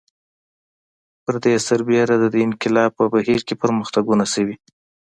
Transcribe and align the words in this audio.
پر 1.23 1.35
دې 1.43 1.55
سربېره 1.67 2.15
د 2.19 2.25
دې 2.33 2.39
انقلاب 2.47 2.91
په 2.99 3.05
بهیر 3.13 3.41
کې 3.47 3.59
پرمختګونه 3.63 4.25
شوي 4.33 4.55